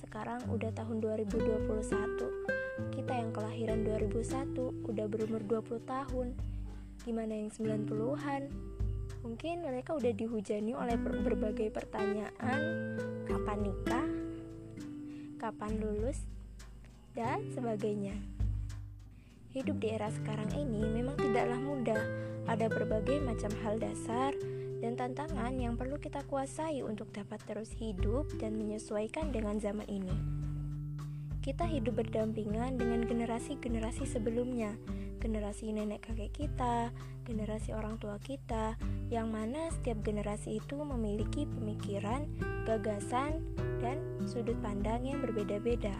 sekarang 0.00 0.40
udah 0.48 0.72
tahun 0.72 0.96
2021 1.04 1.68
Kita 2.88 3.12
yang 3.12 3.28
kelahiran 3.36 3.84
2001 3.84 4.56
udah 4.88 5.06
berumur 5.12 5.44
20 5.44 5.84
tahun 5.84 6.32
Gimana 7.04 7.28
yang 7.36 7.52
90-an? 7.52 8.48
Mungkin 9.20 9.60
mereka 9.60 9.92
udah 9.92 10.16
dihujani 10.16 10.72
oleh 10.72 10.96
berbagai 10.96 11.68
pertanyaan 11.68 12.96
Kapan 13.28 13.58
nikah? 13.60 14.08
Kapan 15.36 15.72
lulus? 15.76 16.24
Dan 17.12 17.44
sebagainya 17.52 18.16
Hidup 19.52 19.84
di 19.84 20.00
era 20.00 20.08
sekarang 20.08 20.48
ini 20.56 20.80
memang 20.96 21.20
tidaklah 21.20 21.60
mudah 21.60 22.02
Ada 22.48 22.72
berbagai 22.72 23.20
macam 23.20 23.52
hal 23.60 23.76
dasar 23.76 24.32
dan 24.80 24.96
tantangan 24.96 25.54
yang 25.60 25.76
perlu 25.76 26.00
kita 26.00 26.24
kuasai 26.26 26.80
untuk 26.80 27.12
dapat 27.12 27.38
terus 27.44 27.70
hidup 27.76 28.26
dan 28.40 28.56
menyesuaikan 28.56 29.28
dengan 29.30 29.60
zaman 29.60 29.86
ini. 29.86 30.12
Kita 31.40 31.64
hidup 31.64 32.00
berdampingan 32.04 32.76
dengan 32.76 33.04
generasi-generasi 33.08 34.04
sebelumnya, 34.04 34.76
generasi 35.24 35.72
nenek 35.72 36.04
kakek 36.04 36.32
kita, 36.36 36.92
generasi 37.24 37.72
orang 37.72 37.96
tua 37.96 38.20
kita, 38.20 38.76
yang 39.08 39.32
mana 39.32 39.72
setiap 39.72 40.04
generasi 40.04 40.60
itu 40.60 40.76
memiliki 40.80 41.48
pemikiran, 41.48 42.28
gagasan, 42.68 43.40
dan 43.80 44.00
sudut 44.28 44.56
pandang 44.60 45.04
yang 45.04 45.24
berbeda-beda. 45.24 45.96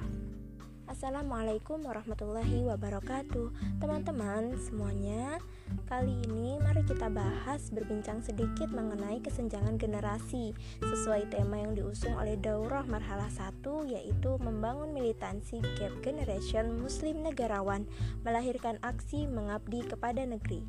Assalamualaikum 0.90 1.86
warahmatullahi 1.86 2.66
wabarakatuh. 2.66 3.78
Teman-teman 3.78 4.58
semuanya 4.58 5.38
Kali 5.86 6.18
ini 6.26 6.58
mari 6.58 6.82
kita 6.82 7.06
bahas 7.06 7.70
berbincang 7.70 8.18
sedikit 8.26 8.66
mengenai 8.74 9.22
kesenjangan 9.22 9.78
generasi 9.78 10.50
Sesuai 10.82 11.30
tema 11.30 11.62
yang 11.62 11.78
diusung 11.78 12.18
oleh 12.18 12.34
Daurah 12.34 12.82
Marhalah 12.90 13.30
1 13.30 13.62
Yaitu 13.86 14.34
membangun 14.42 14.90
militansi 14.90 15.62
Gap 15.78 15.94
Generation 16.02 16.82
Muslim 16.82 17.22
Negarawan 17.22 17.86
Melahirkan 18.26 18.82
aksi 18.82 19.30
mengabdi 19.30 19.86
kepada 19.86 20.26
negeri. 20.26 20.66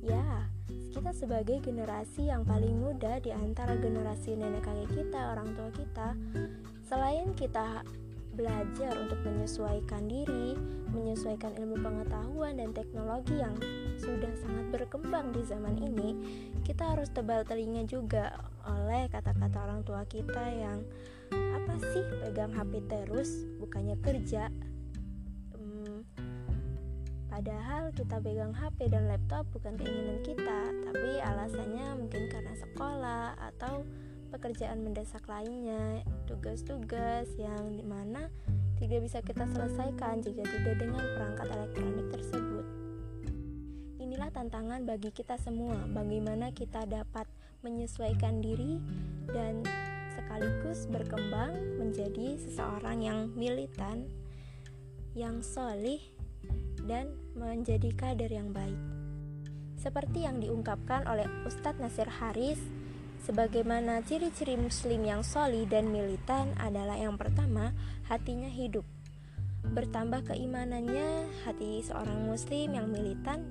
Ya, 0.00 0.48
kita 0.96 1.12
sebagai 1.12 1.60
generasi 1.60 2.32
yang 2.32 2.48
paling 2.48 2.72
muda 2.72 3.20
di 3.20 3.36
antara 3.36 3.76
generasi 3.76 4.32
nenek 4.32 4.64
kakek 4.64 5.04
kita, 5.04 5.36
orang 5.36 5.52
tua 5.52 5.68
kita 5.76 6.16
Selain 6.88 7.36
kita 7.36 7.84
belajar 8.36 8.92
untuk 9.00 9.16
menyesuaikan 9.24 10.04
diri, 10.06 10.52
menyesuaikan 10.92 11.56
ilmu 11.56 11.80
pengetahuan 11.80 12.60
dan 12.60 12.70
teknologi 12.76 13.40
yang 13.40 13.56
sudah 13.96 14.30
sangat 14.36 14.68
berkembang 14.70 15.32
di 15.32 15.42
zaman 15.42 15.80
ini, 15.80 16.08
kita 16.62 16.92
harus 16.94 17.08
tebal 17.08 17.42
telinga 17.48 17.88
juga 17.88 18.36
oleh 18.68 19.08
kata-kata 19.08 19.56
orang 19.56 19.80
tua 19.82 20.04
kita 20.04 20.44
yang 20.52 20.84
apa 21.32 21.74
sih 21.80 22.04
pegang 22.22 22.52
HP 22.52 22.84
terus, 22.86 23.48
bukannya 23.58 23.96
kerja. 24.04 24.52
Hmm, 25.56 26.04
padahal 27.32 27.90
kita 27.96 28.20
pegang 28.20 28.52
HP 28.52 28.92
dan 28.92 29.08
laptop 29.08 29.48
bukan 29.56 29.80
keinginan 29.80 30.20
kita, 30.22 30.60
tapi 30.84 31.10
alasannya 31.24 31.86
mungkin 31.98 32.28
karena 32.28 32.54
sekolah 32.54 33.24
atau 33.54 33.82
pekerjaan 34.28 34.82
mendesak 34.82 35.24
lainnya, 35.30 36.02
tugas-tugas 36.26 37.30
yang 37.38 37.74
di 37.74 37.84
mana 37.86 38.28
tidak 38.76 39.08
bisa 39.08 39.18
kita 39.24 39.48
selesaikan 39.48 40.20
jika 40.20 40.44
tidak 40.44 40.76
dengan 40.76 41.04
perangkat 41.16 41.48
elektronik 41.48 42.06
tersebut. 42.12 42.66
Inilah 44.02 44.30
tantangan 44.30 44.84
bagi 44.84 45.10
kita 45.10 45.40
semua, 45.40 45.80
bagaimana 45.90 46.52
kita 46.52 46.84
dapat 46.84 47.24
menyesuaikan 47.64 48.44
diri 48.44 48.78
dan 49.32 49.64
sekaligus 50.14 50.86
berkembang 50.86 51.56
menjadi 51.80 52.36
seseorang 52.38 53.02
yang 53.02 53.20
militan, 53.34 54.06
yang 55.16 55.40
solih, 55.40 56.00
dan 56.86 57.10
menjadi 57.34 57.90
kader 57.96 58.30
yang 58.30 58.52
baik. 58.54 58.78
Seperti 59.76 60.24
yang 60.24 60.40
diungkapkan 60.40 61.04
oleh 61.06 61.26
Ustadz 61.44 61.80
Nasir 61.82 62.08
Haris 62.08 62.58
Sebagaimana 63.24 64.04
ciri-ciri 64.04 64.60
muslim 64.60 65.06
yang 65.06 65.24
soli 65.24 65.64
dan 65.64 65.88
militan 65.88 66.52
adalah 66.60 66.98
yang 66.98 67.16
pertama, 67.16 67.72
hatinya 68.10 68.50
hidup. 68.50 68.84
Bertambah 69.66 70.30
keimanannya, 70.30 71.26
hati 71.48 71.82
seorang 71.82 72.28
muslim 72.28 72.76
yang 72.76 72.86
militan 72.92 73.42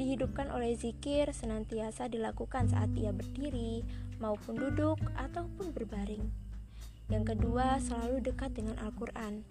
dihidupkan 0.00 0.48
oleh 0.48 0.72
zikir 0.80 1.28
senantiasa 1.36 2.08
dilakukan 2.08 2.72
saat 2.72 2.88
ia 2.96 3.12
berdiri 3.12 3.84
maupun 4.16 4.56
duduk 4.56 4.96
ataupun 5.16 5.76
berbaring. 5.76 6.24
Yang 7.12 7.36
kedua, 7.36 7.76
selalu 7.82 8.24
dekat 8.24 8.56
dengan 8.56 8.80
Al-Quran, 8.80 9.44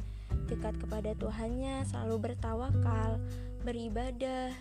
dekat 0.49 0.77
kepada 0.81 1.13
Tuhannya, 1.17 1.85
selalu 1.85 2.31
bertawakal, 2.31 3.21
beribadah, 3.61 4.53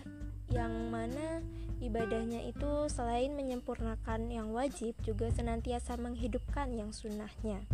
yang 0.49 0.89
mana 0.89 1.45
ibadahnya 1.89 2.45
itu 2.45 2.85
selain 2.85 3.33
menyempurnakan 3.33 4.29
yang 4.29 4.53
wajib 4.53 4.93
juga 5.01 5.33
senantiasa 5.33 5.97
menghidupkan 5.97 6.69
yang 6.69 6.93
sunnahnya. 6.93 7.65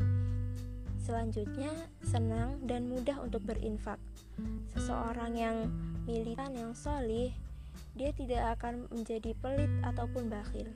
Selanjutnya, 1.04 1.70
senang 2.00 2.64
dan 2.64 2.88
mudah 2.88 3.20
untuk 3.20 3.44
berinfak. 3.44 4.00
Seseorang 4.72 5.36
yang 5.36 5.58
militan 6.08 6.56
yang 6.56 6.72
solih, 6.72 7.36
dia 8.00 8.16
tidak 8.16 8.56
akan 8.56 8.88
menjadi 8.88 9.36
pelit 9.44 9.70
ataupun 9.84 10.32
bakhil. 10.32 10.72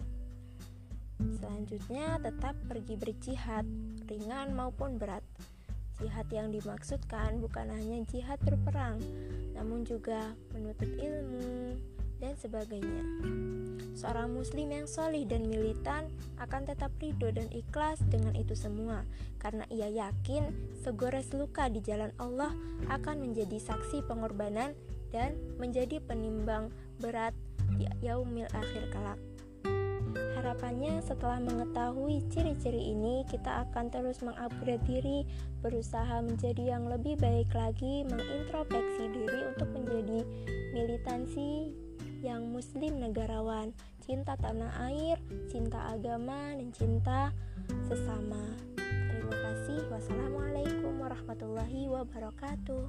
Selanjutnya, 1.40 2.20
tetap 2.20 2.60
pergi 2.68 3.00
berjihad, 3.00 3.64
ringan 4.12 4.52
maupun 4.52 5.00
berat. 5.00 5.24
Jihad 5.96 6.28
yang 6.28 6.52
dimaksudkan 6.52 7.40
bukan 7.40 7.72
hanya 7.72 8.04
jihad 8.04 8.40
berperang, 8.44 9.00
namun 9.56 9.88
juga 9.88 10.36
menuntut 10.52 10.92
ilmu 10.96 11.76
dan 12.20 12.36
sebagainya. 12.38 13.04
Seorang 14.00 14.32
muslim 14.32 14.72
yang 14.72 14.88
solih 14.88 15.28
dan 15.28 15.44
militan 15.52 16.08
akan 16.40 16.64
tetap 16.64 16.88
ridho 17.04 17.36
dan 17.36 17.52
ikhlas 17.52 18.00
dengan 18.08 18.32
itu 18.32 18.56
semua 18.56 19.04
Karena 19.44 19.68
ia 19.68 19.92
yakin 19.92 20.56
segores 20.80 21.36
luka 21.36 21.68
di 21.68 21.84
jalan 21.84 22.16
Allah 22.16 22.56
akan 22.88 23.28
menjadi 23.28 23.60
saksi 23.60 24.08
pengorbanan 24.08 24.72
dan 25.12 25.36
menjadi 25.60 26.00
penimbang 26.00 26.72
berat 27.04 27.36
di 27.76 27.92
yaumil 28.00 28.48
akhir 28.56 28.88
kelak 28.88 29.20
Harapannya 30.40 31.04
setelah 31.04 31.44
mengetahui 31.44 32.24
ciri-ciri 32.32 32.96
ini 32.96 33.28
kita 33.28 33.68
akan 33.68 33.92
terus 33.92 34.24
mengupgrade 34.24 34.80
diri 34.88 35.28
Berusaha 35.60 36.24
menjadi 36.24 36.80
yang 36.80 36.88
lebih 36.88 37.20
baik 37.20 37.52
lagi 37.52 38.08
Mengintrospeksi 38.08 39.12
diri 39.12 39.40
untuk 39.52 39.68
menjadi 39.76 40.24
militansi 40.72 41.76
yang 42.20 42.52
muslim 42.52 43.00
negarawan, 43.00 43.72
cinta 44.04 44.36
tanah 44.36 44.92
air, 44.92 45.18
cinta 45.48 45.92
agama, 45.92 46.54
dan 46.56 46.70
cinta 46.76 47.32
sesama. 47.88 48.42
Terima 48.80 49.36
kasih. 49.36 49.80
Wassalamualaikum 49.94 51.00
warahmatullahi 51.00 51.88
wabarakatuh. 51.88 52.84